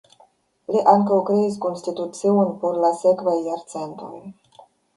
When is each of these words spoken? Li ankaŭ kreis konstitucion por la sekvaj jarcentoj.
Li 0.75 0.79
ankaŭ 0.93 1.17
kreis 1.27 1.59
konstitucion 1.67 2.51
por 2.65 2.81
la 2.87 2.93
sekvaj 3.05 3.37
jarcentoj. 3.51 4.13